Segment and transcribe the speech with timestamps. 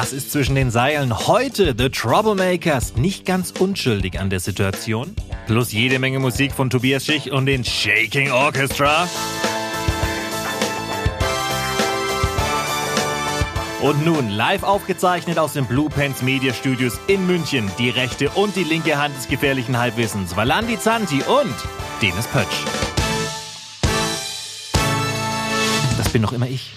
[0.00, 5.14] Das ist zwischen den Seilen heute The Troublemakers nicht ganz unschuldig an der Situation.
[5.46, 9.06] Plus jede Menge Musik von Tobias Schich und den Shaking Orchestra.
[13.82, 18.56] Und nun live aufgezeichnet aus den Blue Pants Media Studios in München die rechte und
[18.56, 21.54] die linke Hand des gefährlichen Halbwissens Valandi Zanti und
[22.00, 22.64] Dennis Pötsch.
[25.98, 26.72] Das bin noch immer ich.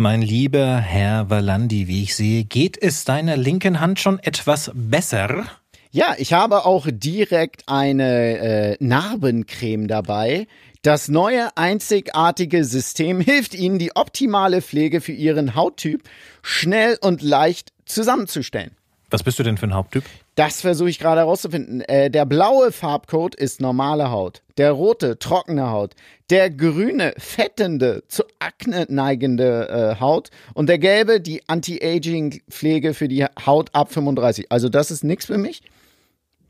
[0.00, 5.44] Mein lieber Herr Valandi, wie ich sehe, geht es deiner linken Hand schon etwas besser?
[5.90, 10.46] Ja, ich habe auch direkt eine äh, Narbencreme dabei.
[10.82, 16.04] Das neue einzigartige System hilft Ihnen, die optimale Pflege für Ihren Hauttyp
[16.42, 18.76] schnell und leicht zusammenzustellen.
[19.10, 20.04] Was bist du denn für ein Hauttyp?
[20.34, 21.80] Das versuche ich gerade herauszufinden.
[21.80, 24.42] Äh, der blaue Farbcode ist normale Haut.
[24.58, 25.94] Der rote trockene Haut.
[26.28, 30.28] Der grüne fettende, zu Akne neigende äh, Haut.
[30.52, 34.52] Und der gelbe die Anti-Aging-Pflege für die Haut ab 35.
[34.52, 35.62] Also das ist nichts für mich.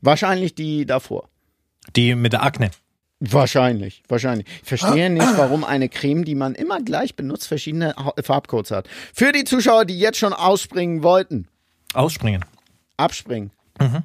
[0.01, 1.29] Wahrscheinlich die davor.
[1.95, 2.71] Die mit der Akne.
[3.21, 4.47] Wahrscheinlich, wahrscheinlich.
[4.61, 8.89] Ich verstehe nicht, warum eine Creme, die man immer gleich benutzt, verschiedene Farbcodes hat.
[9.13, 11.47] Für die Zuschauer, die jetzt schon ausspringen wollten.
[11.93, 12.45] Ausspringen.
[12.97, 13.51] Abspringen.
[13.79, 14.03] Mhm.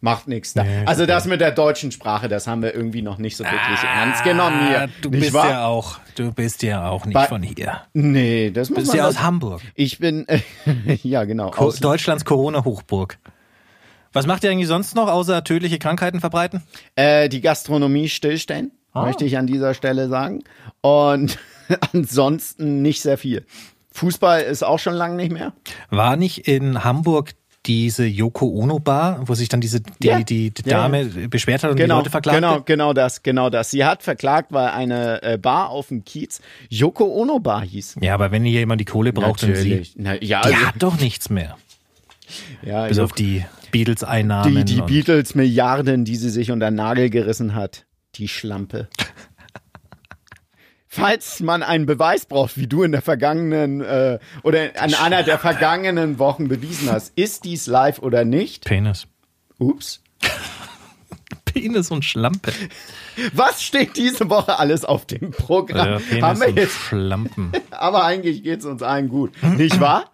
[0.00, 0.62] Macht nichts da.
[0.62, 3.80] Nee, also das mit der deutschen Sprache, das haben wir irgendwie noch nicht so wirklich
[3.80, 4.88] ah, ernst genommen hier.
[5.00, 5.50] Du nicht bist wahr?
[5.50, 7.80] ja auch, du bist ja auch nicht Bei, von hier.
[7.94, 9.62] Nee, das muss du bist man ja aus Hamburg.
[9.74, 10.40] Ich bin, äh,
[11.02, 11.50] ja genau.
[11.50, 13.18] Co Deutschlands Corona-Hochburg.
[14.12, 16.62] Was macht ihr eigentlich sonst noch, außer tödliche Krankheiten verbreiten?
[16.94, 19.02] Äh, die Gastronomie stillstellen, ah.
[19.02, 20.44] möchte ich an dieser Stelle sagen.
[20.82, 21.38] Und
[21.92, 23.46] ansonsten nicht sehr viel.
[23.96, 25.52] Fußball ist auch schon lange nicht mehr.
[25.90, 27.32] War nicht in Hamburg
[27.66, 30.20] diese Yoko Ono Bar, wo sich dann diese die, ja.
[30.20, 31.26] die, die Dame ja.
[31.28, 33.70] beschwert hat und genau, die Leute verklagt Genau, genau das, genau das.
[33.70, 37.96] Sie hat verklagt, weil eine äh, Bar auf dem Kiez Yoko Ono Bar hieß.
[38.00, 39.94] Ja, aber wenn hier jemand die Kohle braucht, Natürlich.
[39.94, 40.20] dann sie.
[40.20, 41.56] Na, ja, also, die hat doch nichts mehr.
[42.62, 44.64] Ja, Bis auf die Beatles-Einnahmen.
[44.64, 47.86] Die, die Beatles-Milliarden, die sie sich unter den Nagel gerissen hat.
[48.16, 48.88] Die Schlampe.
[50.88, 55.38] Falls man einen Beweis braucht, wie du in der vergangenen äh, oder an einer der
[55.38, 58.64] vergangenen Wochen bewiesen hast, ist dies live oder nicht?
[58.64, 59.06] Penis.
[59.58, 60.02] Ups.
[61.44, 62.52] Penis und Schlampe.
[63.32, 65.88] Was steht diese Woche alles auf dem Programm?
[65.88, 67.52] Ja, Penis Haben wir jetzt Schlampen.
[67.70, 70.10] Aber eigentlich geht es uns allen gut, nicht wahr?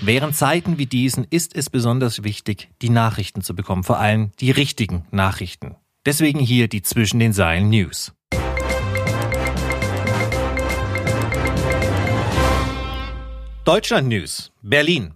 [0.00, 4.50] Während Zeiten wie diesen ist es besonders wichtig, die Nachrichten zu bekommen, vor allem die
[4.50, 5.76] richtigen Nachrichten.
[6.08, 8.14] Deswegen hier die Zwischen den Seilen News.
[13.66, 14.50] Deutschland News.
[14.62, 15.12] Berlin.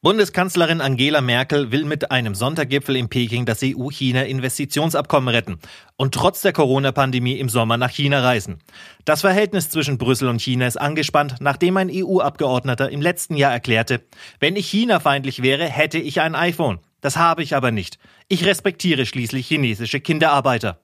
[0.00, 5.60] Bundeskanzlerin Angela Merkel will mit einem Sondergipfel in Peking das EU-China-Investitionsabkommen retten
[5.94, 8.58] und trotz der Corona-Pandemie im Sommer nach China reisen.
[9.04, 14.02] Das Verhältnis zwischen Brüssel und China ist angespannt, nachdem ein EU-Abgeordneter im letzten Jahr erklärte,
[14.40, 16.80] wenn ich China-feindlich wäre, hätte ich ein iPhone.
[17.02, 17.98] Das habe ich aber nicht.
[18.28, 20.80] Ich respektiere schließlich chinesische Kinderarbeiter.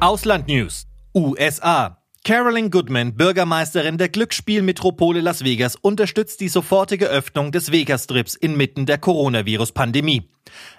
[0.00, 0.88] Ausland News.
[1.14, 2.02] USA.
[2.24, 8.98] Carolyn Goodman, Bürgermeisterin der Glücksspielmetropole Las Vegas, unterstützt die sofortige Öffnung des Vegas-Strips inmitten der
[8.98, 10.28] Coronavirus-Pandemie.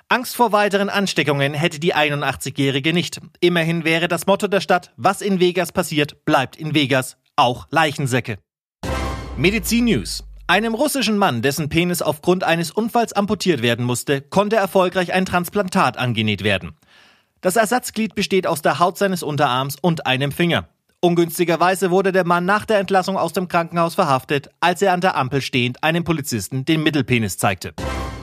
[0.09, 3.21] Angst vor weiteren Ansteckungen hätte die 81-Jährige nicht.
[3.39, 8.39] Immerhin wäre das Motto der Stadt, was in Vegas passiert, bleibt in Vegas, auch Leichensäcke.
[9.37, 10.25] Medizin News.
[10.49, 15.97] Einem russischen Mann, dessen Penis aufgrund eines Unfalls amputiert werden musste, konnte erfolgreich ein Transplantat
[15.97, 16.77] angenäht werden.
[17.41, 20.69] Das Ersatzglied besteht aus der Haut seines Unterarms und einem Finger.
[21.01, 25.17] Ungünstigerweise wurde der Mann nach der Entlassung aus dem Krankenhaus verhaftet, als er an der
[25.17, 27.73] Ampel stehend einem Polizisten den Mittelpenis zeigte.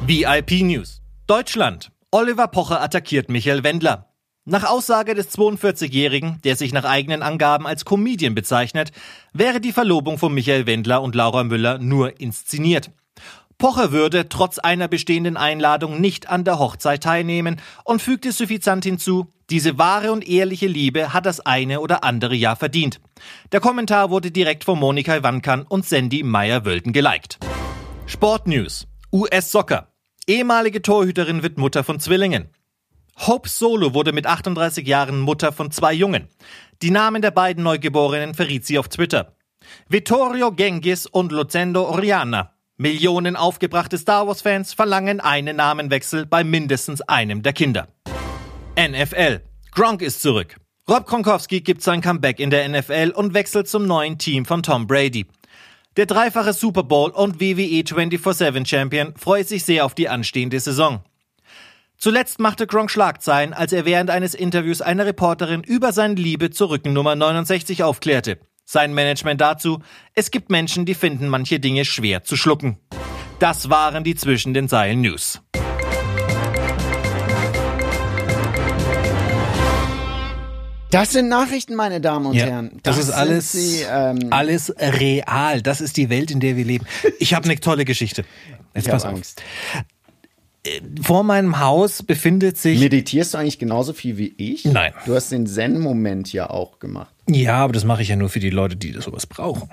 [0.06, 1.02] VIP News.
[1.26, 1.90] Deutschland.
[2.10, 4.13] Oliver Pocher attackiert Michael Wendler.
[4.46, 8.92] Nach Aussage des 42-Jährigen, der sich nach eigenen Angaben als Comedian bezeichnet,
[9.32, 12.90] wäre die Verlobung von Michael Wendler und Laura Müller nur inszeniert.
[13.56, 19.28] Pocher würde trotz einer bestehenden Einladung nicht an der Hochzeit teilnehmen und fügte suffisant hinzu,
[19.48, 23.00] diese wahre und ehrliche Liebe hat das eine oder andere Jahr verdient.
[23.50, 27.38] Der Kommentar wurde direkt von Monika Wankan und Sandy Meyer-Wölden geliked.
[28.04, 28.86] Sport News.
[29.10, 29.88] US Soccer.
[30.26, 32.50] Ehemalige Torhüterin wird Mutter von Zwillingen.
[33.18, 36.28] Hope Solo wurde mit 38 Jahren Mutter von zwei Jungen.
[36.82, 39.36] Die Namen der beiden Neugeborenen verriet sie auf Twitter.
[39.88, 47.42] Vittorio Gengis und Lucendo Oriana Millionen aufgebrachte Star Wars-Fans verlangen einen Namenwechsel bei mindestens einem
[47.42, 47.86] der Kinder.
[48.76, 49.42] NFL.
[49.70, 50.56] Gronk ist zurück.
[50.88, 54.88] Rob Gronkowski gibt sein Comeback in der NFL und wechselt zum neuen Team von Tom
[54.88, 55.26] Brady.
[55.96, 61.04] Der dreifache Super Bowl und WWE 24-7 Champion freut sich sehr auf die anstehende Saison.
[62.04, 66.68] Zuletzt machte Gronk Schlagzeilen, als er während eines Interviews einer Reporterin über seine Liebe zur
[66.68, 68.36] Rückennummer 69 aufklärte.
[68.66, 69.78] Sein Management dazu,
[70.12, 72.76] es gibt Menschen, die finden manche Dinge schwer zu schlucken.
[73.38, 75.40] Das waren die zwischen den Seilen News.
[80.90, 82.80] Das sind Nachrichten, meine Damen und Ja, Herren.
[82.82, 85.62] das, ist sind alles, Sie, ähm, alles real.
[85.62, 86.84] Das ist die Welt, in der wir leben.
[87.18, 88.26] Ich habe eine tolle Geschichte.
[88.74, 89.14] Jetzt ich pass auf.
[89.14, 89.42] Angst.
[91.02, 92.80] Vor meinem Haus befindet sich.
[92.80, 94.64] Meditierst du eigentlich genauso viel wie ich?
[94.64, 94.92] Nein.
[95.06, 97.12] Du hast den Zen-Moment ja auch gemacht.
[97.28, 99.68] Ja, aber das mache ich ja nur für die Leute, die sowas brauchen.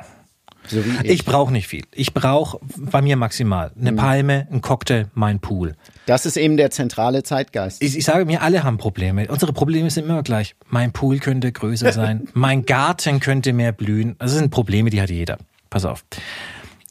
[0.67, 1.09] So ich.
[1.09, 1.83] Ich brauche nicht viel.
[1.91, 3.87] Ich brauche bei mir maximal Mhm.
[3.87, 5.75] eine Palme, ein Cocktail, mein Pool.
[6.05, 7.81] Das ist eben der zentrale Zeitgeist.
[7.81, 9.27] Ich, ich sage mir, alle haben Probleme.
[9.29, 10.55] Unsere Probleme sind immer gleich.
[10.69, 12.27] Mein Pool könnte größer sein.
[12.33, 14.15] mein Garten könnte mehr blühen.
[14.19, 15.37] Das sind Probleme, die hat jeder.
[15.69, 16.03] Pass auf.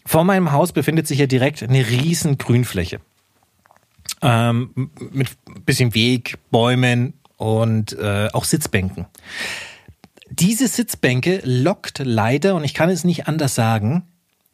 [0.05, 2.99] Vor meinem Haus befindet sich ja direkt eine riesen Grünfläche.
[4.23, 9.07] Ähm, mit ein bisschen Weg, Bäumen und äh, auch Sitzbänken.
[10.29, 14.05] Diese Sitzbänke lockt leider, und ich kann es nicht anders sagen,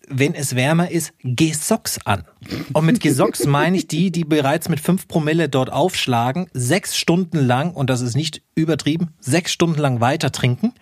[0.09, 2.25] wenn es wärmer ist, Gesocks an.
[2.73, 7.39] Und mit Gesocks meine ich die, die bereits mit fünf Promille dort aufschlagen, sechs Stunden
[7.39, 10.73] lang, und das ist nicht übertrieben, sechs Stunden lang weiter trinken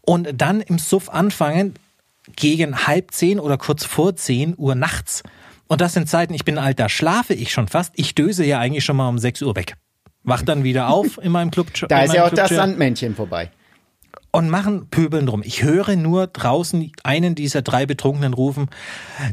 [0.00, 1.74] und dann im Suff anfangen,
[2.36, 5.22] gegen halb zehn oder kurz vor zehn Uhr nachts.
[5.72, 7.94] Und das sind Zeiten, ich bin alt, da schlafe ich schon fast.
[7.96, 9.76] Ich döse ja eigentlich schon mal um sechs Uhr weg.
[10.22, 11.68] Wach dann wieder auf in meinem Club.
[11.88, 13.50] Da ist ja auch das Sandmännchen vorbei.
[14.32, 15.42] und machen Pöbeln drum.
[15.42, 18.68] Ich höre nur draußen einen dieser drei Betrunkenen rufen,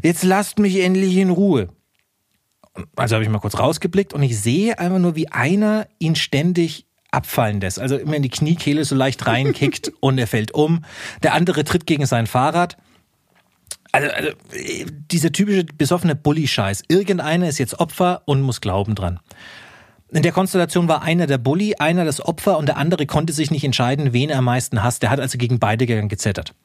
[0.02, 1.68] jetzt lasst mich endlich in Ruhe.
[2.96, 6.86] Also habe ich mal kurz rausgeblickt und ich sehe einfach nur, wie einer ihn ständig
[7.12, 7.80] abfallen lässt.
[7.80, 10.86] Also immer in die Kniekehle so leicht reinkickt und er fällt um.
[11.22, 12.78] Der andere tritt gegen sein Fahrrad.
[13.92, 14.30] Also, also
[15.12, 16.84] dieser typische besoffene Bully-Scheiß.
[16.88, 19.20] Irgendeiner ist jetzt Opfer und muss glauben dran.
[20.12, 23.52] In der Konstellation war einer der Bully, einer das Opfer und der andere konnte sich
[23.52, 25.04] nicht entscheiden, wen er am meisten hasst.
[25.04, 26.56] Der hat also gegen beide gezettert.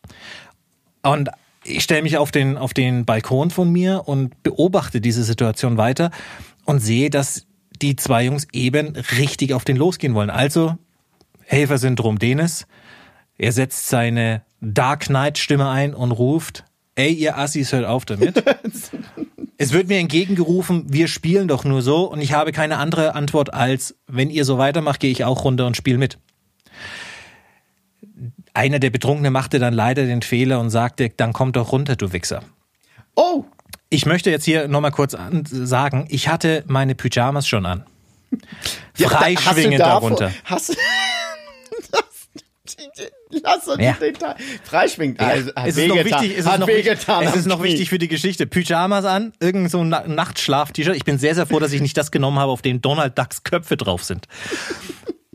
[1.03, 1.31] Und
[1.62, 6.11] ich stelle mich auf den, auf den Balkon von mir und beobachte diese Situation weiter
[6.65, 7.47] und sehe, dass
[7.82, 10.31] die zwei Jungs eben richtig auf den losgehen wollen.
[10.31, 10.79] Also
[11.43, 12.67] Helfersyndrom Dennis.
[13.37, 16.65] Er setzt seine Dark Knight Stimme ein und ruft,
[16.96, 18.43] ey, ihr Assis, hört auf damit.
[19.56, 23.55] Es wird mir entgegengerufen, wir spielen doch nur so und ich habe keine andere Antwort
[23.55, 26.19] als, wenn ihr so weitermacht, gehe ich auch runter und spiele mit.
[28.52, 32.12] Einer der Betrunkenen machte dann leider den Fehler und sagte, dann komm doch runter, du
[32.12, 32.43] Wichser.
[33.14, 33.44] Oh,
[33.90, 37.85] Ich möchte jetzt hier nochmal kurz sagen, ich hatte meine Pyjamas schon an.
[38.97, 40.32] Ja, da- du davor- darunter.
[40.44, 40.75] Hast du.
[43.43, 43.93] Lass uns Ja.
[43.93, 44.37] den Teil.
[44.65, 45.21] Freischwingend.
[45.21, 46.87] Also, hat es ist noch wichtig, es ist noch, wichtig,
[47.23, 48.47] es ist noch wichtig für die Geschichte.
[48.47, 50.97] Pyjamas an, irgend so ein Na- Nachtschlaf-T-Shirt.
[50.97, 53.43] Ich bin sehr, sehr froh, dass ich nicht das genommen habe, auf dem Donald Ducks
[53.43, 54.26] Köpfe drauf sind.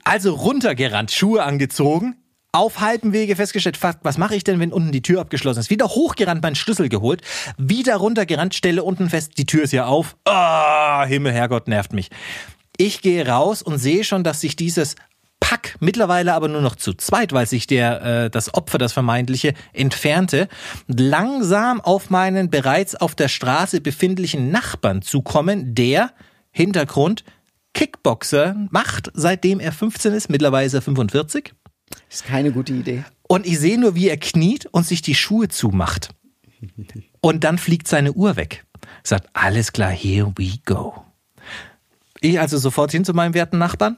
[0.03, 2.15] Also runtergerannt, Schuhe angezogen,
[2.51, 5.69] auf halbem Wege festgestellt, was mache ich denn, wenn unten die Tür abgeschlossen ist?
[5.69, 7.21] Wieder hochgerannt, meinen Schlüssel geholt,
[7.57, 10.15] wieder runtergerannt, stelle unten fest, die Tür ist ja auf.
[10.25, 12.09] Ah, Himmel, Herrgott, nervt mich.
[12.77, 14.95] Ich gehe raus und sehe schon, dass sich dieses
[15.49, 19.55] Pack, mittlerweile aber nur noch zu zweit, weil sich der äh, das Opfer, das vermeintliche,
[19.73, 20.47] entfernte,
[20.85, 26.11] langsam auf meinen bereits auf der Straße befindlichen Nachbarn zukommen, der
[26.51, 27.23] Hintergrund
[27.73, 31.55] Kickboxer macht, seitdem er 15 ist, mittlerweile ist er 45.
[32.11, 33.03] Ist keine gute Idee.
[33.27, 36.09] Und ich sehe nur, wie er kniet und sich die Schuhe zumacht.
[37.21, 38.67] Und dann fliegt seine Uhr weg.
[39.01, 40.93] Sagt, alles klar, here we go.
[42.21, 43.97] Ich also sofort hin zu meinem werten Nachbarn.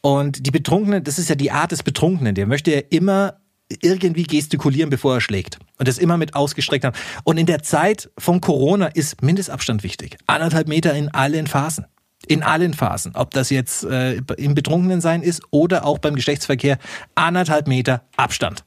[0.00, 3.40] Und die Betrunkenen, das ist ja die Art des Betrunkenen, der möchte ja immer
[3.82, 5.58] irgendwie gestikulieren, bevor er schlägt.
[5.78, 6.96] Und das immer mit ausgestreckter Hand.
[7.24, 10.16] Und in der Zeit von Corona ist Mindestabstand wichtig.
[10.26, 11.86] Anderthalb Meter in allen Phasen.
[12.26, 13.14] In allen Phasen.
[13.14, 16.78] Ob das jetzt äh, im Betrunkenensein ist oder auch beim Geschlechtsverkehr.
[17.14, 18.64] Anderthalb Meter Abstand.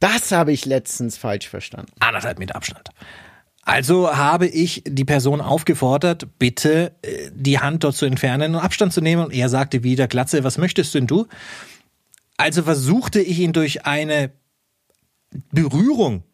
[0.00, 1.92] Das habe ich letztens falsch verstanden.
[2.00, 2.88] Anderthalb Meter Abstand.
[3.64, 8.92] Also habe ich die Person aufgefordert, bitte äh, die Hand dort zu entfernen und Abstand
[8.92, 9.24] zu nehmen.
[9.24, 11.26] Und er sagte wieder, Glatze, was möchtest denn du?
[12.36, 14.32] Also versuchte ich ihn durch eine
[15.52, 16.24] Berührung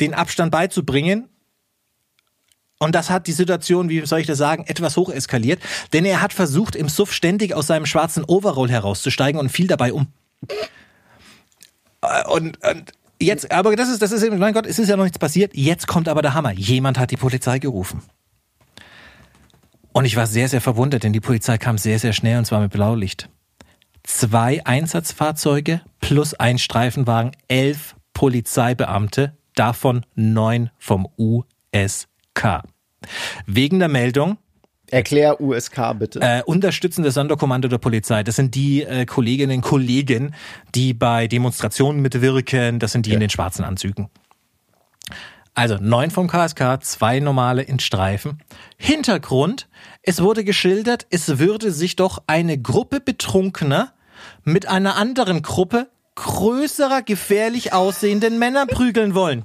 [0.00, 1.28] den Abstand beizubringen.
[2.78, 5.60] Und das hat die Situation, wie soll ich das sagen, etwas hoch eskaliert.
[5.94, 9.94] Denn er hat versucht, im Suff ständig aus seinem schwarzen Overall herauszusteigen und fiel dabei
[9.94, 10.08] um.
[12.02, 15.04] Äh, Und, und jetzt, aber das ist, das ist, mein Gott, es ist ja noch
[15.04, 15.52] nichts passiert.
[15.54, 16.52] Jetzt kommt aber der Hammer.
[16.52, 18.02] Jemand hat die Polizei gerufen.
[19.92, 22.60] Und ich war sehr, sehr verwundert, denn die Polizei kam sehr, sehr schnell und zwar
[22.60, 23.28] mit Blaulicht.
[24.02, 32.62] Zwei Einsatzfahrzeuge plus ein Streifenwagen, elf Polizeibeamte, davon neun vom USK.
[33.46, 34.38] Wegen der Meldung,
[34.90, 36.20] Erklär USK bitte.
[36.20, 38.22] Äh, unterstützende Sonderkommando der Polizei.
[38.22, 40.34] Das sind die äh, Kolleginnen und Kollegen,
[40.74, 42.78] die bei Demonstrationen mitwirken.
[42.78, 43.14] Das sind die ja.
[43.14, 44.08] in den schwarzen Anzügen.
[45.54, 48.42] Also neun vom KSK, zwei normale in Streifen.
[48.76, 49.68] Hintergrund,
[50.02, 53.92] es wurde geschildert, es würde sich doch eine Gruppe Betrunkener
[54.44, 59.44] mit einer anderen Gruppe größerer, gefährlich aussehenden Männer prügeln wollen.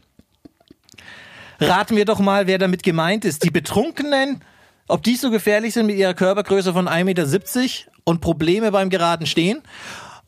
[1.59, 3.43] Raten wir doch mal, wer damit gemeint ist.
[3.43, 4.41] Die Betrunkenen,
[4.87, 9.25] ob die so gefährlich sind mit ihrer Körpergröße von 1,70 Meter und Probleme beim geraden
[9.25, 9.61] Stehen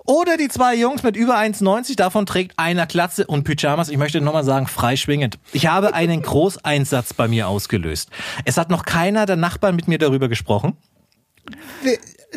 [0.07, 3.89] oder die zwei Jungs mit über 1,90, davon trägt einer Klatze und Pyjamas.
[3.89, 5.37] Ich möchte nochmal sagen, freischwingend.
[5.51, 8.09] Ich habe einen Großeinsatz bei mir ausgelöst.
[8.45, 10.77] Es hat noch keiner der Nachbarn mit mir darüber gesprochen.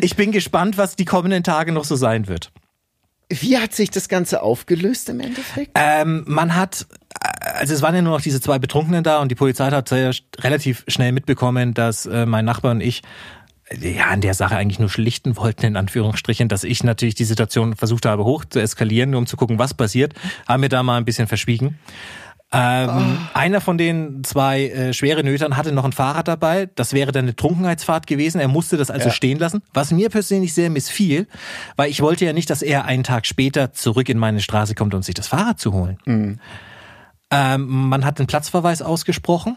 [0.00, 2.50] Ich bin gespannt, was die kommenden Tage noch so sein wird.
[3.28, 5.70] Wie hat sich das Ganze aufgelöst im Endeffekt?
[5.76, 6.86] Ähm, man hat,
[7.18, 10.12] also es waren ja nur noch diese zwei Betrunkenen da und die Polizei hat sehr,
[10.38, 13.02] relativ schnell mitbekommen, dass äh, mein Nachbar und ich
[13.78, 17.76] ja, an der Sache eigentlich nur schlichten wollten, in Anführungsstrichen, dass ich natürlich die Situation
[17.76, 20.14] versucht habe, hoch zu eskalieren, nur um zu gucken, was passiert,
[20.48, 21.78] haben wir da mal ein bisschen verschwiegen.
[22.52, 23.38] Ähm, oh.
[23.38, 26.68] Einer von den zwei äh, schweren Nötern hatte noch ein Fahrrad dabei.
[26.74, 28.40] Das wäre dann eine Trunkenheitsfahrt gewesen.
[28.40, 29.14] Er musste das also ja.
[29.14, 31.28] stehen lassen, was mir persönlich sehr missfiel,
[31.76, 34.94] weil ich wollte ja nicht, dass er einen Tag später zurück in meine Straße kommt,
[34.94, 35.98] um sich das Fahrrad zu holen.
[36.06, 36.40] Mhm.
[37.30, 39.56] Ähm, man hat einen Platzverweis ausgesprochen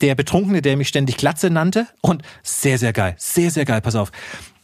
[0.00, 1.86] der Betrunkene, der mich ständig Glatze nannte.
[2.00, 3.14] Und sehr, sehr geil.
[3.18, 3.80] Sehr, sehr geil.
[3.80, 4.12] Pass auf.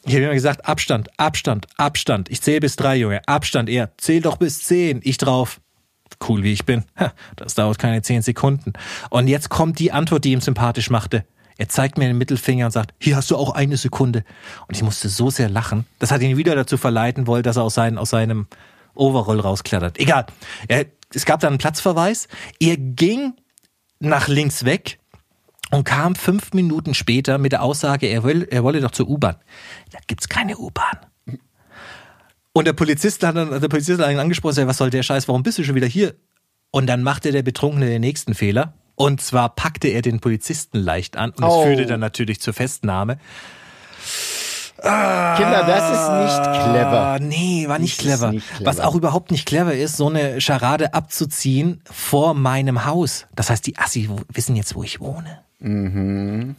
[0.04, 2.30] Ich habe immer gesagt, Abstand, Abstand, Abstand.
[2.30, 3.26] Ich zähle bis drei, Junge.
[3.26, 3.90] Abstand, er.
[3.96, 5.00] Zähl doch bis zehn.
[5.02, 5.60] Ich drauf.
[6.26, 6.84] Cool, wie ich bin.
[7.36, 8.72] Das dauert keine zehn Sekunden.
[9.10, 11.24] Und jetzt kommt die Antwort, die ihm sympathisch machte.
[11.58, 14.24] Er zeigt mir den Mittelfinger und sagt, hier hast du auch eine Sekunde.
[14.68, 15.86] Und ich musste so sehr lachen.
[15.98, 18.46] Das hat ihn wieder dazu verleiten wollen, dass er aus, seinen, aus seinem
[18.94, 19.98] Overall rausklettert.
[19.98, 20.26] Egal.
[20.68, 22.28] Er, es gab dann einen Platzverweis.
[22.60, 23.34] Er ging
[23.98, 24.98] nach links weg
[25.70, 29.36] und kam fünf Minuten später mit der Aussage, er, will, er wolle doch zur U-Bahn.
[29.90, 30.98] Da gibt's keine U-Bahn.
[32.52, 35.42] Und der Polizist hat dann, der Polizist hat ihn angesprochen, was soll der Scheiß, warum
[35.42, 36.14] bist du schon wieder hier?
[36.70, 38.74] Und dann machte der Betrunkene den nächsten Fehler.
[38.94, 41.48] Und zwar packte er den Polizisten leicht an und oh.
[41.48, 43.18] das führte dann natürlich zur Festnahme.
[45.36, 47.18] Kinder, das ist nicht clever.
[47.20, 48.30] Nee, war nicht clever.
[48.32, 48.70] nicht clever.
[48.70, 53.26] Was auch überhaupt nicht clever ist, so eine Scharade abzuziehen vor meinem Haus.
[53.34, 55.40] Das heißt, die Assi wissen jetzt, wo ich wohne.
[55.58, 56.56] Mhm.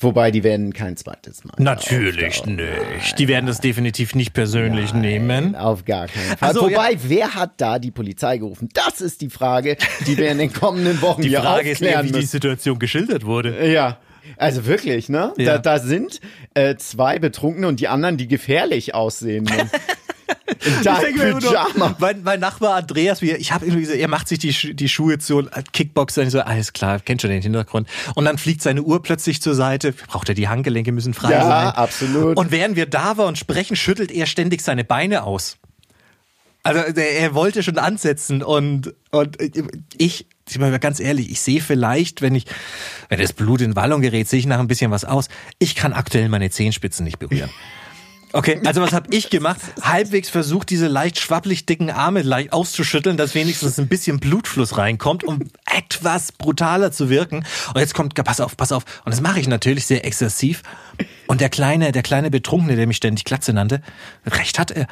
[0.00, 1.54] Wobei, die werden kein zweites Mal.
[1.56, 3.18] Natürlich nicht.
[3.18, 5.56] Die werden das definitiv nicht persönlich Nein, nehmen.
[5.56, 6.48] Auf gar keinen Fall.
[6.48, 6.98] Also, Wobei, ja.
[7.04, 8.68] wer hat da die Polizei gerufen?
[8.74, 12.04] Das ist die Frage, die wir in den kommenden Wochen die hier Frage ist eher,
[12.04, 13.66] wie die Situation geschildert wurde.
[13.72, 13.96] Ja.
[14.38, 15.32] Also wirklich, ne?
[15.36, 15.58] Ja.
[15.58, 16.20] Da, da sind
[16.54, 19.44] äh, zwei Betrunkene und die anderen, die gefährlich aussehen.
[19.44, 19.68] Ne?
[20.58, 21.96] Pyjama.
[21.98, 25.18] Mein, mein, Nachbar Andreas, wie, ich habe irgendwie gesagt, er macht sich die, die Schuhe
[25.18, 26.22] zu äh, Kickboxer.
[26.22, 27.88] Und ich so, alles klar, kennt schon den Hintergrund.
[28.14, 29.92] Und dann fliegt seine Uhr plötzlich zur Seite.
[29.92, 31.66] Braucht er die Handgelenke, müssen frei ja, sein.
[31.66, 32.36] Ja, absolut.
[32.36, 35.58] Und während wir da waren und sprechen, schüttelt er ständig seine Beine aus.
[36.62, 39.38] Also er wollte schon ansetzen und, und
[39.96, 42.46] ich, ich bin ganz ehrlich, ich sehe vielleicht, wenn ich,
[43.08, 45.28] wenn das Blut in Wallung gerät, sehe ich nach ein bisschen was aus.
[45.58, 47.50] Ich kann aktuell meine Zehenspitzen nicht berühren.
[48.32, 49.60] Okay, also was habe ich gemacht?
[49.80, 55.24] Halbwegs versucht, diese leicht schwappelig dicken Arme leicht auszuschütteln, dass wenigstens ein bisschen Blutfluss reinkommt,
[55.24, 57.44] um etwas brutaler zu wirken.
[57.72, 58.84] Und jetzt kommt, pass auf, pass auf.
[59.04, 60.62] Und das mache ich natürlich sehr exzessiv.
[61.26, 63.80] Und der kleine, der kleine Betrunkene, der mich ständig Glatze nannte,
[64.26, 64.86] recht hat er.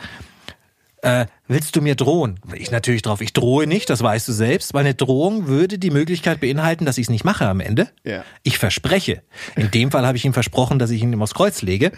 [1.06, 2.40] Äh, willst du mir drohen?
[2.52, 4.74] Ich natürlich drauf, ich drohe nicht, das weißt du selbst.
[4.74, 7.88] Meine Drohung würde die Möglichkeit beinhalten, dass ich es nicht mache am Ende.
[8.02, 8.24] Ja.
[8.42, 9.22] Ich verspreche.
[9.54, 11.92] In dem Fall habe ich ihm versprochen, dass ich ihn ihm aufs Kreuz lege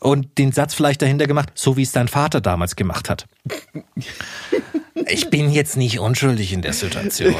[0.00, 3.26] und den Satz vielleicht dahinter gemacht, so wie es dein Vater damals gemacht hat.
[5.06, 7.36] Ich bin jetzt nicht unschuldig in der Situation.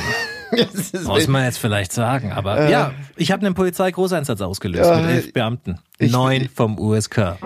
[1.04, 2.30] Muss man jetzt vielleicht sagen.
[2.30, 5.80] Aber äh, ja, ich habe einen Polizeigroßeinsatz ausgelöst äh, mit elf Beamten.
[5.98, 7.36] Neun vom USK.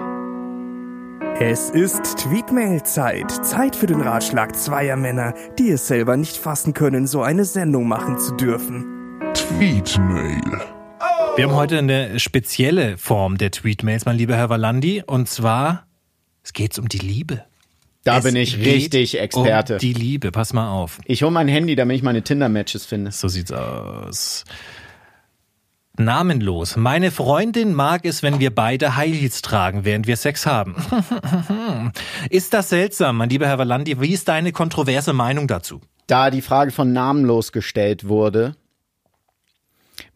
[1.38, 3.44] Es ist Tweetmail-Zeit.
[3.44, 7.86] Zeit für den Ratschlag zweier Männer, die es selber nicht fassen können, so eine Sendung
[7.86, 8.86] machen zu dürfen.
[9.34, 10.40] Tweetmail.
[11.36, 15.86] Wir haben heute eine spezielle Form der Tweetmails, mein lieber Herr Valandi, und zwar
[16.42, 17.44] es geht um die Liebe.
[18.02, 19.74] Da es bin ich richtig Experte.
[19.74, 21.00] Um die Liebe, pass mal auf.
[21.04, 23.10] Ich hole mein Handy, damit ich meine Tinder-Matches finde.
[23.10, 24.46] So sieht's aus.
[25.98, 26.76] Namenlos.
[26.76, 30.76] Meine Freundin mag es, wenn wir beide High Heels tragen, während wir Sex haben.
[32.30, 34.00] ist das seltsam, mein lieber Herr Valandi?
[34.00, 35.80] Wie ist deine kontroverse Meinung dazu?
[36.06, 38.54] Da die Frage von namenlos gestellt wurde,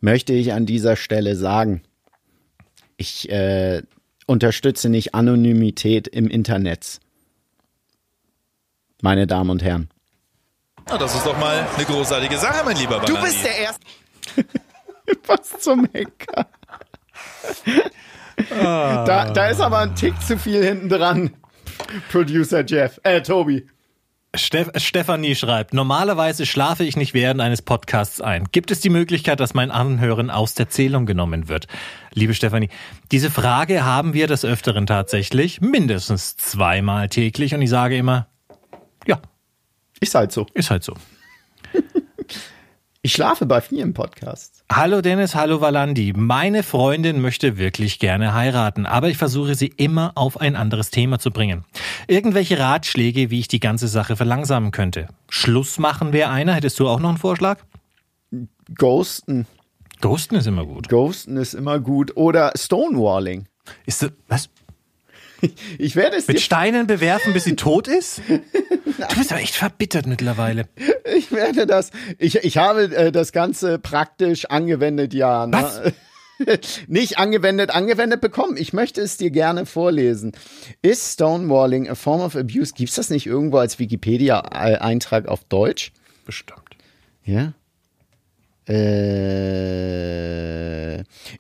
[0.01, 1.83] möchte ich an dieser Stelle sagen,
[2.97, 3.83] ich äh,
[4.27, 7.01] unterstütze nicht Anonymität im Internet.
[9.03, 9.89] Meine Damen und Herren.
[10.89, 13.15] Na, das ist doch mal eine großartige Sache, mein lieber Banani.
[13.15, 13.85] Du bist der Erste.
[15.27, 16.47] Was zum Henker?
[18.49, 21.31] Da, da ist aber ein Tick zu viel hinten dran.
[22.11, 23.67] Producer Jeff, äh, Tobi.
[24.35, 28.47] Stefanie schreibt, normalerweise schlafe ich nicht während eines Podcasts ein.
[28.53, 31.67] Gibt es die Möglichkeit, dass mein Anhören aus der Zählung genommen wird?
[32.15, 32.69] Liebe Stefanie,
[33.11, 38.29] diese Frage haben wir des Öfteren tatsächlich, mindestens zweimal täglich und ich sage immer,
[39.07, 39.21] ja,
[39.99, 40.47] Ist halt so.
[40.55, 40.95] ist halt so.
[43.03, 44.63] Ich schlafe bei vielen Podcasts.
[44.71, 46.13] Hallo Dennis, hallo Valandi.
[46.15, 51.19] Meine Freundin möchte wirklich gerne heiraten, aber ich versuche sie immer auf ein anderes Thema
[51.19, 51.65] zu bringen.
[52.09, 55.09] Irgendwelche Ratschläge, wie ich die ganze Sache verlangsamen könnte.
[55.31, 56.53] Schluss machen wäre einer.
[56.53, 57.61] Hättest du auch noch einen Vorschlag?
[58.75, 59.47] Ghosten.
[60.03, 60.91] Ghosten ist immer gut.
[60.91, 62.19] Ghosten ist immer gut.
[62.19, 63.47] Oder Stonewalling.
[63.87, 64.51] Ist das, was?
[65.79, 68.21] Ich werde es dir, Mit Steinen bewerfen, bis sie tot ist?
[68.99, 70.69] Du bist aber echt verbittert mittlerweile.
[71.17, 75.47] ich werde das, ich, ich habe äh, das Ganze praktisch angewendet, ja.
[75.47, 75.53] Ne?
[75.53, 75.81] Was?
[76.87, 78.57] Nicht angewendet, angewendet bekommen.
[78.57, 80.33] Ich möchte es dir gerne vorlesen.
[80.83, 82.73] Ist Stonewalling a form of abuse?
[82.75, 85.93] Gibt's das nicht irgendwo als Wikipedia-Eintrag auf Deutsch?
[86.25, 86.61] Bestimmt.
[87.25, 87.53] Ja.
[88.71, 89.91] Äh,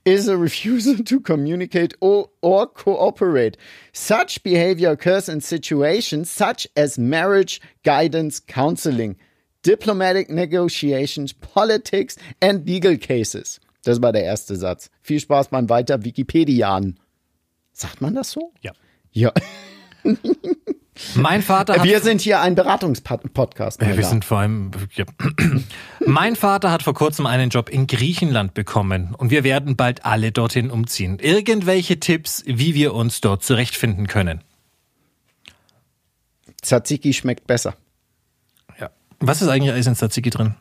[0.04, 3.56] is a refusal to communicate or, or cooperate.
[3.92, 9.16] Such behavior occurs in situations such as marriage guidance counseling,
[9.62, 13.60] diplomatic negotiations, politics and legal cases.
[13.84, 14.90] Das war der erste Satz.
[15.00, 16.98] Viel Spaß beim weiter Wikipedian.
[17.72, 18.52] Sagt man das so?
[18.60, 18.72] Ja.
[19.12, 19.32] Ja.
[21.14, 23.82] Mein Vater hat Wir sind hier ein Beratungspodcast.
[23.82, 24.70] Ja, wir sind vor allem.
[24.94, 25.04] Ja.
[26.06, 30.32] mein Vater hat vor kurzem einen Job in Griechenland bekommen und wir werden bald alle
[30.32, 31.18] dorthin umziehen.
[31.18, 34.42] Irgendwelche Tipps, wie wir uns dort zurechtfinden können?
[36.62, 37.74] Tzatziki schmeckt besser.
[38.78, 38.90] Ja.
[39.18, 40.54] Was ist eigentlich alles in Tzatziki drin?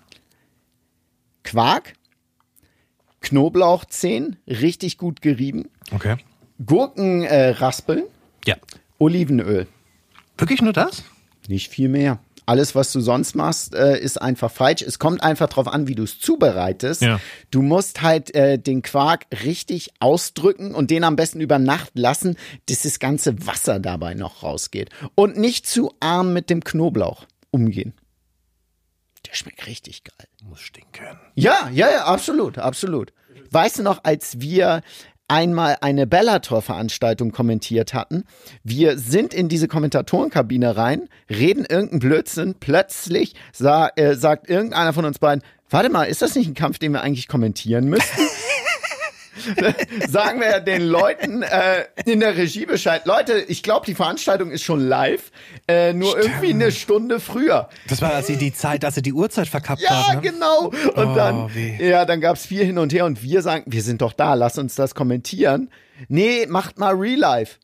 [1.44, 1.94] Quark,
[3.22, 6.18] Knoblauchzehen, richtig gut gerieben, Okay.
[6.66, 8.04] Gurken äh, raspeln,
[8.46, 8.56] Ja.
[8.98, 9.68] Olivenöl.
[10.40, 11.04] Wirklich nur das?
[11.48, 12.20] Nicht viel mehr.
[12.46, 14.82] Alles, was du sonst machst, äh, ist einfach falsch.
[14.82, 17.04] Es kommt einfach drauf an, wie du es zubereitest.
[17.04, 17.20] Ja.
[17.52, 22.38] Du musst halt äh, den Quark richtig ausdrücken und den am besten über Nacht lassen,
[22.68, 24.90] dass das ganze Wasser dabei noch rausgeht.
[25.14, 27.94] Und nicht zu arm mit dem Knoblauch umgehen.
[29.28, 30.28] Der schmeckt richtig geil.
[30.44, 31.20] Muss stinken.
[31.36, 33.14] Ja, ja, ja, absolut, absolut.
[33.52, 34.82] Weißt du noch, als wir
[35.30, 38.26] einmal eine Bellator-Veranstaltung kommentiert hatten,
[38.64, 45.06] wir sind in diese Kommentatorenkabine rein, reden irgendeinen Blödsinn, plötzlich sa äh, sagt irgendeiner von
[45.06, 48.22] uns beiden, warte mal, ist das nicht ein Kampf, den wir eigentlich kommentieren müssten?
[50.08, 53.06] Sagen wir den Leuten äh, in der Regie Bescheid.
[53.06, 55.32] Leute, ich glaube, die Veranstaltung ist schon live,
[55.68, 57.70] äh, nur irgendwie eine Stunde früher.
[57.88, 60.22] Das war, als sie die Zeit, als sie die Uhrzeit verkappt Ja, haben.
[60.22, 60.32] Ne?
[60.32, 60.66] genau.
[60.68, 61.78] Und Oh, dann, weh.
[61.88, 64.58] ja, dann gab's viel hin und her und wir sagen, wir sind doch da, lass
[64.58, 65.70] uns das kommentieren.
[66.08, 67.58] Nee, macht mal Real Life.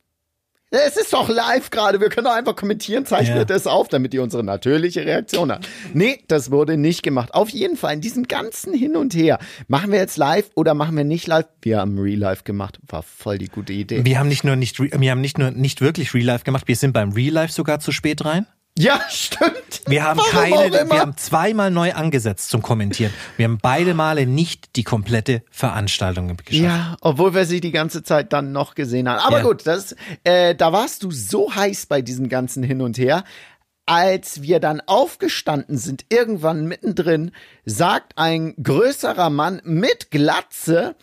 [0.88, 3.55] Es ist doch live gerade, wir können doch einfach kommentieren, zeichnet Ja.
[3.55, 5.67] es auf, damit ihr unsere natürliche Reaktion habt.
[5.93, 7.33] Nee, das wurde nicht gemacht.
[7.33, 10.97] Auf jeden Fall, in diesem ganzen Hin und Her, machen wir jetzt live oder machen
[10.97, 11.45] wir nicht live?
[11.61, 14.03] Wir haben Real Life gemacht, war voll die gute Idee.
[14.05, 16.75] Wir haben nicht nur nicht, wir haben nicht nur nicht wirklich Real Life gemacht, wir
[16.75, 18.45] sind beim Real Life sogar zu spät rein.
[18.77, 19.81] Ja, stimmt.
[19.88, 23.13] Wir haben Warum keine, wir haben zweimal neu angesetzt zum Kommentieren.
[23.38, 26.51] Wir haben beide Male nicht die komplette Veranstaltung geschafft.
[26.51, 29.19] Ja, obwohl wir sie die ganze Zeit dann noch gesehen haben.
[29.19, 29.43] Aber Ja.
[29.43, 33.23] gut, das, äh, da warst du so heiß bei diesem ganzen Hin und Her.
[33.85, 37.31] Als wir dann aufgestanden sind, irgendwann mittendrin,
[37.65, 40.95] sagt ein größerer Mann mit Glatze,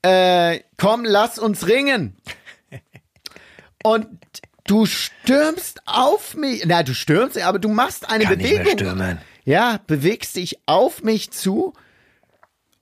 [0.00, 2.16] äh, komm, lass uns ringen.
[3.84, 4.08] Und
[4.66, 8.78] du stürmst auf mich, na, du stürmst, aber du machst eine Kann nicht mehr Bewegung.
[8.78, 9.18] stürmen.
[9.44, 11.72] Ja, bewegst dich auf mich zu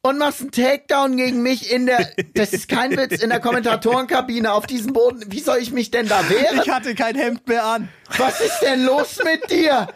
[0.03, 4.53] und machst einen Takedown gegen mich in der, das ist kein Witz, in der Kommentatorenkabine
[4.53, 5.25] auf diesem Boden.
[5.33, 6.61] Wie soll ich mich denn da wehren?
[6.71, 7.89] hatte kein Hemd mehr an.
[8.17, 9.89] Was ist denn los mit dir?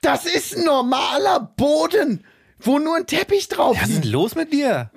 [0.00, 2.24] Das ist ein normaler Boden,
[2.58, 4.90] wo nur ein Teppich drauf Was ist denn los mit dir?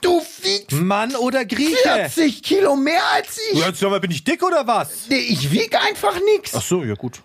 [0.00, 1.76] Du wiegst Mann oder Grieche?
[2.10, 3.58] 40 Kilo mehr als ich.
[3.64, 5.08] Jetzt sag mal, bin ich dick oder was?
[5.08, 7.22] Nee, Ich wiege einfach nichts Ach so, ja gut.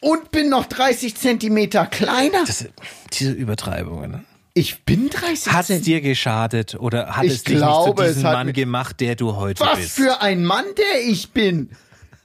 [0.00, 2.44] und bin noch 30 Zentimeter kleiner.
[2.44, 2.66] Das,
[3.12, 4.24] diese Übertreibungen.
[4.52, 8.14] Ich bin 30 Hat es dir geschadet oder hat Ich es dich glaube, nicht zu
[8.18, 9.92] diesem Mann gemacht, der du heute Was bist?
[9.96, 11.70] für ein Mann, der ich bin.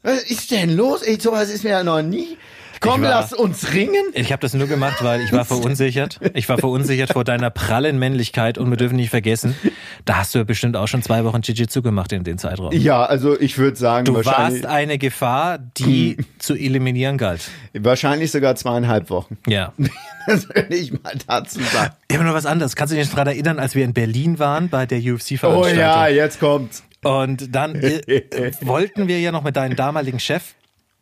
[0.03, 1.01] Was ist denn los?
[1.01, 2.37] Ey, sowas ist mir ja noch nie.
[2.79, 4.03] Komm, war- lass uns ringen.
[4.13, 6.19] Ich habe das nur gemacht, weil ich war verunsichert.
[6.33, 9.55] Ich war verunsichert vor deiner prallen Männlichkeit und wir dürfen nicht vergessen,
[10.05, 12.71] da hast du ja bestimmt auch schon zwei Wochen Jiu-Jitsu gemacht in den Zeitraum.
[12.73, 17.49] Ja, also ich würde sagen, Du warst eine Gefahr, die zu eliminieren galt.
[17.73, 19.37] wahrscheinlich sogar zweieinhalb Wochen.
[19.47, 19.73] Ja.
[20.27, 21.91] Das würde ich mal dazu sagen.
[22.07, 22.75] Ich habe noch was anderes.
[22.75, 25.79] Kannst du dich daran erinnern, als wir in Berlin waren bei der Oh UFC-Veranstaltung?
[25.79, 26.83] ja, jetzt kommt's.
[27.03, 28.21] Und dann äh,
[28.61, 30.53] wollten wir ja noch mit deinem damaligen Chef.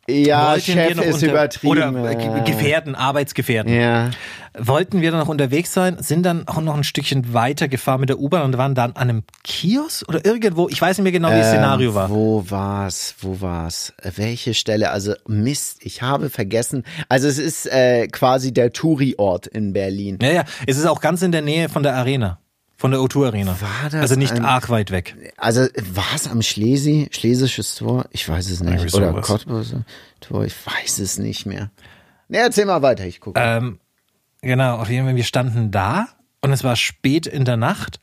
[0.08, 1.70] Ja, wollten wir Chef noch ist unter- übertrieben.
[1.70, 2.38] Oder äh, ja.
[2.44, 3.72] Gefährten, Arbeitsgefährten.
[3.74, 4.10] Ja.
[4.58, 8.08] Wollten wir dann noch unterwegs sein, sind dann auch noch ein Stückchen weiter gefahren mit
[8.08, 10.68] der U-Bahn und waren dann an einem Kiosk oder irgendwo.
[10.68, 12.10] Ich weiß nicht mehr genau, wie das Szenario Ähm, war.
[12.10, 13.14] Wo war's?
[13.20, 13.92] Wo war's?
[14.02, 14.90] Äh, Welche Stelle?
[14.90, 16.84] Also Mist, ich habe vergessen.
[17.08, 20.18] Also es ist äh, quasi der Touri-Ort in Berlin.
[20.22, 20.44] Ja, ja.
[20.66, 22.38] Es ist auch ganz in der Nähe von der Arena.
[22.80, 23.56] Von der O2 Arena.
[23.60, 25.16] War das also nicht ein- arg weit weg.
[25.36, 28.06] Also war es am Schlesi, Schlesisches Tor?
[28.12, 28.94] Ich weiß es nicht.
[28.94, 29.26] Oder sowas.
[29.26, 29.84] Cottbuser
[30.20, 30.44] Tor?
[30.44, 31.70] Ich weiß es nicht mehr.
[32.28, 33.40] Ne, erzähl mal weiter, ich gucke.
[33.40, 33.80] Ähm,
[34.42, 36.06] genau, auf jeden Fall, wir standen da
[36.40, 37.98] und es war spät in der Nacht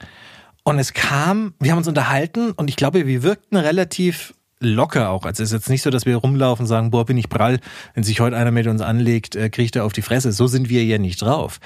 [0.63, 5.23] und es kam, wir haben uns unterhalten und ich glaube, wir wirkten relativ locker auch.
[5.25, 7.59] Also es ist jetzt nicht so, dass wir rumlaufen und sagen, boah, bin ich prall,
[7.93, 10.33] wenn sich heute einer mit uns anlegt, äh, kriegt er auf die Fresse.
[10.33, 11.59] So sind wir ja nicht drauf.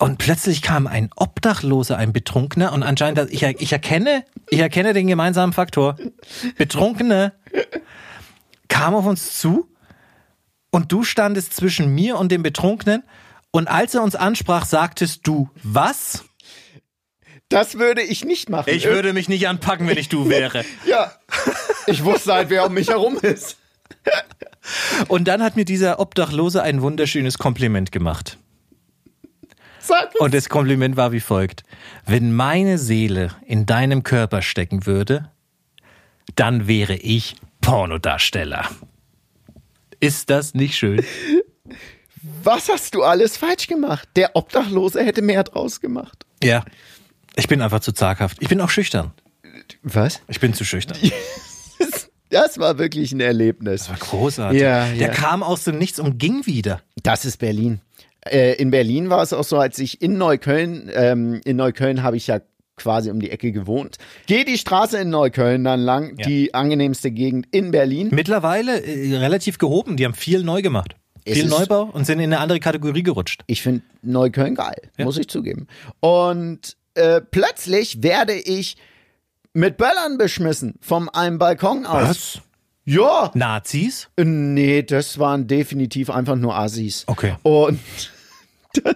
[0.00, 4.94] Und plötzlich kam ein Obdachloser, ein Betrunkener und anscheinend, ich, er- ich erkenne, ich erkenne
[4.94, 5.96] den gemeinsamen Faktor.
[6.56, 7.32] Betrunkene
[8.68, 9.68] kam auf uns zu
[10.70, 13.02] und du standest zwischen mir und dem Betrunkenen
[13.50, 16.24] und als er uns ansprach, sagtest du, was?
[17.50, 18.70] das würde ich nicht machen.
[18.72, 20.64] Ich würde mich nicht anpacken, wenn ich du wäre.
[20.86, 21.12] Ja.
[21.86, 23.58] Ich wusste halt, wer um mich herum ist.
[25.08, 28.38] Und dann hat mir dieser Obdachlose ein wunderschönes Kompliment gemacht.
[30.18, 31.62] Und das Kompliment war wie folgt.
[32.06, 35.30] Wenn meine Seele in deinem Körper stecken würde,
[36.36, 38.68] dann wäre ich Pornodarsteller.
[40.00, 41.04] Ist das nicht schön?
[42.42, 44.08] Was hast du alles falsch gemacht?
[44.16, 46.26] Der Obdachlose hätte mehr draus gemacht.
[46.42, 46.64] Ja.
[47.36, 48.38] Ich bin einfach zu zaghaft.
[48.40, 49.12] Ich bin auch schüchtern.
[49.82, 50.20] Was?
[50.28, 50.98] Ich bin zu schüchtern.
[52.32, 53.88] Das war wirklich ein Erlebnis.
[53.88, 54.60] war großartig.
[54.62, 55.08] Ja, Der ja.
[55.08, 56.80] kam aus dem Nichts und ging wieder.
[57.02, 57.80] Das ist Berlin.
[58.26, 62.16] Äh, in Berlin war es auch so, als ich in Neukölln, ähm, in Neukölln habe
[62.16, 62.40] ich ja
[62.76, 63.96] quasi um die Ecke gewohnt.
[64.26, 66.26] Geh die Straße in Neukölln dann lang, Ja.
[66.26, 68.08] die angenehmste Gegend in Berlin.
[68.10, 69.96] Mittlerweile äh, relativ gehoben.
[69.96, 70.96] Die haben viel neu gemacht.
[71.26, 73.42] Es viel Neubau und sind in eine andere Kategorie gerutscht.
[73.46, 75.66] Ich finde Neukölln geil, muss ich zugeben.
[76.00, 78.76] Und äh, plötzlich werde ich
[79.52, 82.40] mit Böllern beschmissen vom einem Balkon aus.
[82.90, 84.08] Ja, Nazis?
[84.18, 87.04] nee, das waren definitiv einfach nur Assis.
[87.06, 87.34] Okay.
[87.44, 87.78] Und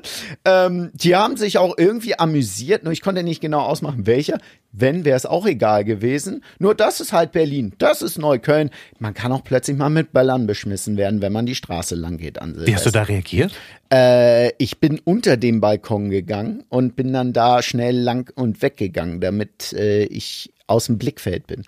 [0.44, 4.38] ähm, die haben sich auch irgendwie amüsiert, nur ich konnte nicht genau ausmachen, welcher.
[4.72, 6.42] Wenn, wäre es auch egal gewesen.
[6.58, 8.70] Nur das ist halt Berlin, das ist Neukölln.
[8.98, 12.42] Man kann auch plötzlich mal mit Böllern beschmissen werden, wenn man die Straße lang geht
[12.42, 13.52] an Wie hast du da reagiert?
[13.92, 19.20] Äh, ich bin unter dem Balkon gegangen und bin dann da schnell lang und weggegangen,
[19.20, 21.64] damit äh, ich aus dem Blickfeld bin.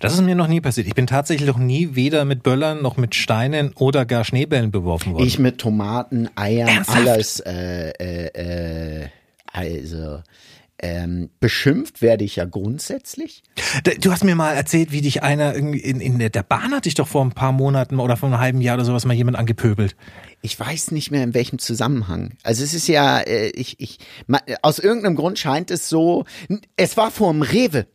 [0.00, 0.86] Das ist mir noch nie passiert.
[0.86, 5.12] Ich bin tatsächlich noch nie weder mit Böllern noch mit Steinen oder gar Schneebällen beworfen
[5.12, 5.26] worden.
[5.26, 6.98] Ich mit Tomaten, Eiern, Ernsthaft?
[6.98, 7.40] alles.
[7.40, 9.08] Äh, äh, äh,
[9.52, 10.20] also
[10.78, 13.42] ähm, beschimpft werde ich ja grundsätzlich.
[14.00, 16.94] Du hast mir mal erzählt, wie dich einer irgendwie in, in der, Bahn hatte ich
[16.94, 19.96] doch vor ein paar Monaten oder vor einem halben Jahr oder sowas mal jemand angepöbelt.
[20.42, 22.34] Ich weiß nicht mehr in welchem Zusammenhang.
[22.42, 23.98] Also es ist ja, äh, ich, ich,
[24.60, 26.24] aus irgendeinem Grund scheint es so.
[26.76, 27.86] Es war vor dem Rewe.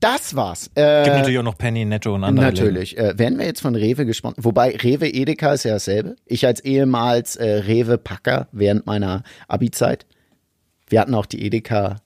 [0.00, 0.70] Das war's.
[0.74, 2.46] Äh, Gibt natürlich auch noch Penny, Netto und andere.
[2.46, 2.98] Natürlich.
[2.98, 4.36] Äh, werden wir jetzt von Rewe gesprochen?
[4.38, 6.16] Wobei Rewe Edeka ist ja dasselbe.
[6.26, 10.06] Ich als ehemals äh, Rewe-Packer während meiner Abi-Zeit.
[10.88, 11.96] Wir hatten auch die Edeka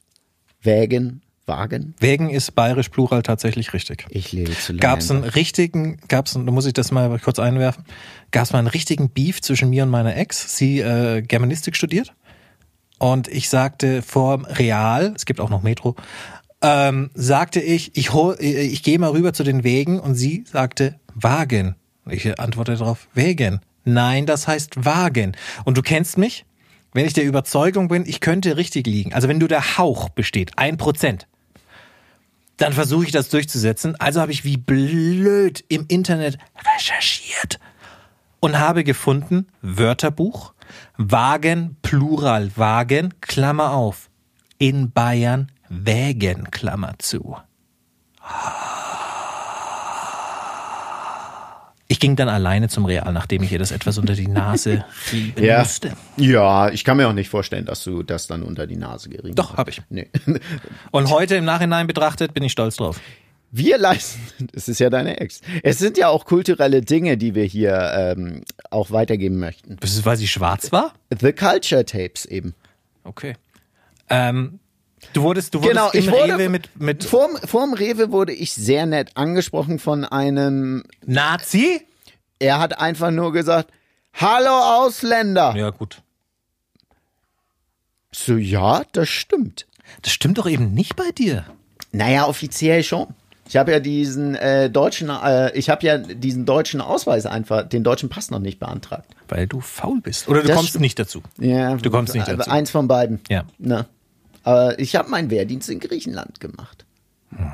[0.63, 1.95] Wägen, Wagen.
[1.99, 4.07] Wägen ist bayerisch Plural tatsächlich richtig.
[4.11, 4.81] Ich lebe zu lange.
[4.81, 7.85] Gab es einen richtigen, gab's, da muss ich das mal kurz einwerfen,
[8.31, 10.57] gab es mal einen richtigen Beef zwischen mir und meiner Ex.
[10.57, 12.15] Sie äh, Germanistik studiert
[12.99, 15.97] und ich sagte vor Real, es gibt auch noch Metro,
[16.63, 20.45] ähm, sagte ich, ich, hol, äh, ich gehe mal rüber zu den Wegen und sie
[20.51, 21.77] sagte Wagen.
[22.09, 23.61] Ich antwortete darauf, Wägen.
[23.85, 25.37] Nein, das heißt Wagen.
[25.65, 26.45] Und du kennst mich,
[26.93, 29.15] wenn ich der Überzeugung bin, ich könnte richtig liegen.
[29.15, 31.27] Also wenn du der Hauch besteht, ein Prozent,
[32.57, 33.97] dann versuche ich das durchzusetzen.
[33.99, 36.37] Also habe ich wie blöd im Internet
[36.75, 37.59] recherchiert
[38.41, 40.53] und habe gefunden, Wörterbuch,
[40.97, 44.11] Wagen, Plural, Wagen, Klammer auf,
[44.59, 47.37] in Bayern Wägen, Klammer zu.
[51.87, 55.45] Ich ging dann alleine zum Real, nachdem ich ihr das etwas unter die Nase rieben
[55.45, 55.61] ja.
[55.61, 55.93] musste.
[56.17, 59.37] Ja, ich kann mir auch nicht vorstellen, dass du das dann unter die Nase gerieben
[59.37, 59.59] Doch, hast.
[59.59, 59.83] habe ich.
[59.91, 60.09] Nee.
[60.91, 63.01] Und heute im Nachhinein betrachtet bin ich stolz drauf.
[63.53, 65.41] Wir leisten, das ist ja deine Ex.
[65.63, 69.77] Es sind ja auch kulturelle Dinge, die wir hier ähm, auch weitergeben möchten.
[69.79, 70.95] Das ist, weil sie schwarz war?
[71.17, 72.55] The Culture Tapes eben.
[73.05, 73.35] Okay.
[74.09, 74.59] Ähm,
[75.13, 78.33] du wurdest, du wurdest Genau, im ich wurde Rewe mit, mit vorm, vorm Rewe wurde
[78.33, 80.85] ich sehr nett angesprochen von einem.
[81.05, 81.83] Nazi?
[82.39, 83.71] Er hat einfach nur gesagt:
[84.15, 84.51] Hallo
[84.85, 85.55] Ausländer.
[85.57, 86.03] Ja, gut.
[88.13, 89.67] So ja, das stimmt.
[90.03, 91.45] Das stimmt doch eben nicht bei dir.
[91.93, 93.09] Naja, offiziell schon.
[93.49, 97.83] Ich habe ja diesen äh, deutschen, äh, ich habe ja diesen deutschen Ausweis einfach, den
[97.83, 99.11] deutschen Pass noch nicht beantragt.
[99.29, 100.29] Weil du faul bist.
[100.29, 101.21] Oder du Das kommst nicht dazu.
[101.39, 102.49] Ja, Du kommst nicht äh, dazu.
[102.49, 103.21] Eins von beiden.
[103.29, 103.43] Ja.
[103.59, 103.87] Ne?
[104.43, 106.87] Aber ich habe meinen Wehrdienst in Griechenland gemacht.
[107.35, 107.53] Hm.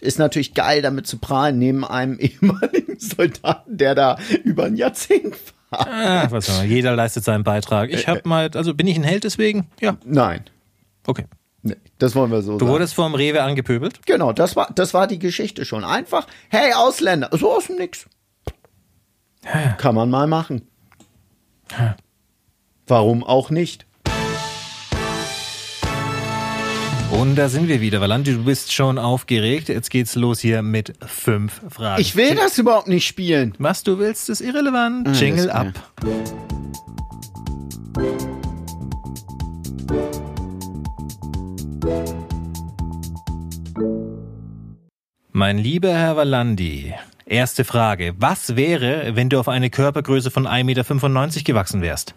[0.00, 5.34] Ist natürlich geil, damit zu prahlen, neben einem ehemaligen Soldaten, der da über ein Jahrzehnt
[5.70, 5.86] war.
[5.86, 6.68] Ah, was soll man.
[6.68, 7.90] Jeder leistet seinen Beitrag.
[7.90, 9.68] Ich habe mal, also bin ich ein Held deswegen?
[9.80, 10.42] Ja, Nein,
[11.06, 11.26] okay.
[11.62, 12.70] nee, das wollen wir so Du sagen.
[12.72, 14.00] wurdest vom Rewe angepöbelt?
[14.06, 15.84] Genau, das war, das war die Geschichte schon.
[15.84, 18.06] Einfach, hey Ausländer, so aus dem Nix.
[19.78, 20.66] Kann man mal machen.
[22.86, 23.86] Warum auch nicht?
[27.12, 28.00] Und da sind wir wieder.
[28.00, 29.68] Valandi, du bist schon aufgeregt.
[29.68, 32.00] Jetzt geht's los hier mit fünf Fragen.
[32.00, 33.54] Ich will das überhaupt nicht spielen.
[33.58, 35.08] Was du willst, ist irrelevant.
[35.20, 35.92] Jingle Alles ab.
[45.32, 46.94] Mein lieber Herr Valandi,
[47.26, 48.14] erste Frage.
[48.18, 52.14] Was wäre, wenn du auf eine Körpergröße von 1,95 Meter gewachsen wärst?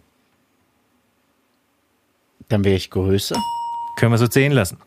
[2.49, 3.35] Dann wäre ich größer.
[3.95, 4.77] Können wir so zählen lassen.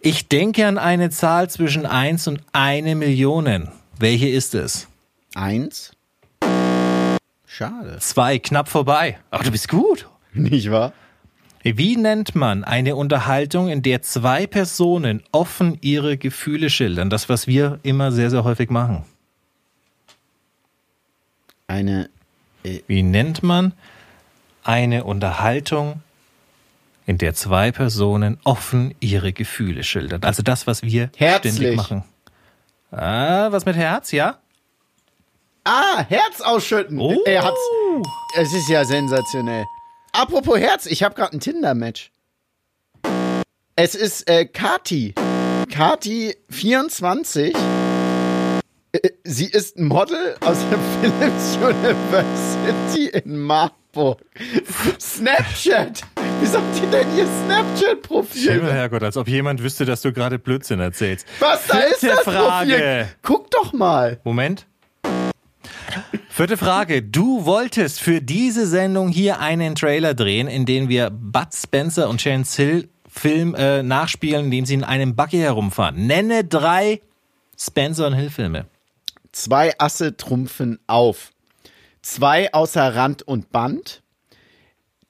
[0.00, 3.68] Ich denke an eine Zahl zwischen 1 und 1 Million.
[3.98, 4.86] Welche ist es?
[5.34, 5.92] Eins.
[7.46, 7.98] Schade.
[7.98, 9.18] Zwei, knapp vorbei.
[9.30, 10.08] Aber du bist gut.
[10.32, 10.92] Nicht wahr?
[11.64, 17.10] Wie nennt man eine Unterhaltung, in der zwei Personen offen ihre Gefühle schildern?
[17.10, 19.04] Das, was wir immer sehr, sehr häufig machen.
[21.66, 22.08] Eine.
[22.62, 23.72] Wie nennt man
[24.62, 26.02] eine Unterhaltung,
[27.08, 30.22] in der zwei Personen offen ihre Gefühle schildern?
[30.24, 31.54] Also das, was wir Herzlich.
[31.54, 32.04] ständig machen.
[32.90, 34.36] Ah, was mit Herz, ja?
[35.64, 37.00] Ah, Herz ausschütten.
[37.00, 37.18] Oh.
[37.24, 37.58] Er hat's.
[38.36, 39.64] Es ist ja sensationell.
[40.12, 42.10] Apropos Herz, ich habe gerade ein Tinder-Match.
[43.74, 45.14] Es ist äh, Kati.
[45.70, 47.54] Kati 24.
[48.92, 54.20] Äh, Sie ist ein Model aus der Philips University in Marburg.
[55.00, 56.02] Snapchat.
[56.40, 58.52] Wie sagt ihr denn ihr Snapchat-Profil?
[58.52, 61.26] Himmel, Herrgott, als ob jemand wüsste, dass du gerade Blödsinn erzählst.
[61.40, 62.72] Was da ist Vierte das Frage.
[62.72, 63.06] Profil?
[63.22, 64.20] Guck doch mal.
[64.22, 64.66] Moment.
[66.28, 67.02] Vierte Frage.
[67.02, 72.20] Du wolltest für diese Sendung hier einen Trailer drehen, in dem wir Bud Spencer und
[72.20, 76.06] Chance Hill Film äh, nachspielen, in dem sie in einem Buggy herumfahren.
[76.06, 77.00] Nenne drei
[77.58, 78.66] Spencer und Hill Filme.
[79.32, 81.32] Zwei Asse trumpfen auf.
[82.02, 84.02] Zwei außer Rand und Band.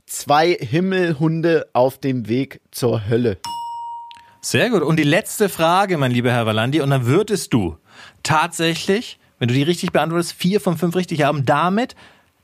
[0.09, 3.37] Zwei Himmelhunde auf dem Weg zur Hölle.
[4.40, 4.81] Sehr gut.
[4.81, 7.77] Und die letzte Frage, mein lieber Herr Valandi, und dann würdest du
[8.23, 11.94] tatsächlich, wenn du die richtig beantwortest, vier von fünf richtig haben, damit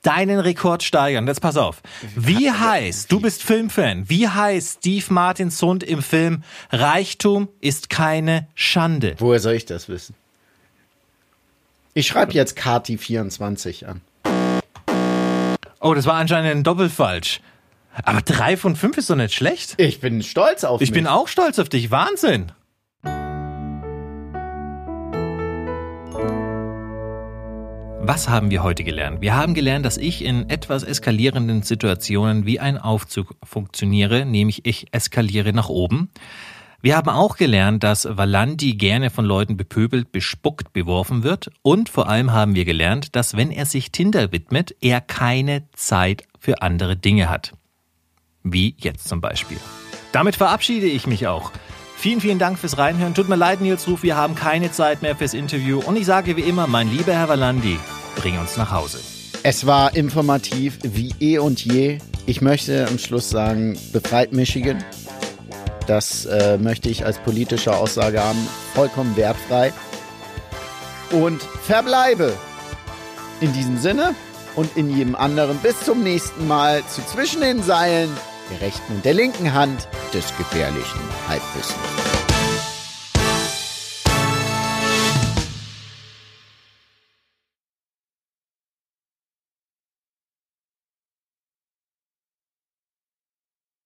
[0.02, 1.26] deinen Rekord steigern.
[1.26, 1.80] Jetzt pass auf.
[2.14, 8.46] Wie heißt, du bist Filmfan, wie heißt Steve Martins Hund im Film Reichtum ist keine
[8.54, 9.14] Schande?
[9.18, 10.14] Woher soll ich das wissen?
[11.94, 14.02] Ich schreibe jetzt Kati24 an.
[15.80, 17.40] Oh, das war anscheinend ein Doppelfalsch.
[18.02, 19.74] Aber drei von fünf ist doch nicht schlecht.
[19.78, 20.94] Ich bin stolz auf Ich mich.
[20.98, 21.90] bin auch stolz auf dich.
[21.90, 22.52] Wahnsinn.
[28.06, 29.22] Was haben wir heute gelernt?
[29.22, 34.92] Wir haben gelernt, dass ich in etwas eskalierenden Situationen wie ein Aufzug funktioniere, nämlich ich
[34.92, 36.10] eskaliere nach oben.
[36.82, 41.50] Wir haben auch gelernt, dass Valandi gerne von Leuten bepöbelt, bespuckt, beworfen wird.
[41.62, 46.24] Und vor allem haben wir gelernt, dass wenn er sich Tinder widmet, er keine Zeit
[46.38, 47.52] für andere Dinge hat.
[48.44, 49.56] Wie jetzt zum Beispiel.
[50.12, 51.50] Damit verabschiede ich mich auch.
[51.96, 53.14] Vielen, vielen Dank fürs Reinhören.
[53.14, 55.80] Tut mir leid, Nils Ruf, wir haben keine Zeit mehr fürs Interview.
[55.80, 57.78] Und ich sage wie immer, mein lieber Herr Valandi,
[58.16, 59.00] bring uns nach Hause.
[59.42, 61.98] Es war informativ wie eh und je.
[62.26, 64.84] Ich möchte am Schluss sagen, befreit Michigan.
[65.86, 68.38] Das äh, möchte ich als politische Aussage haben.
[68.74, 69.72] Vollkommen wertfrei.
[71.10, 72.34] Und verbleibe
[73.40, 74.14] in diesem Sinne
[74.56, 78.10] und in jedem anderen bis zum nächsten Mal zu zwischen den Seilen
[78.50, 82.13] der rechten und der linken Hand des gefährlichen Halbwissens.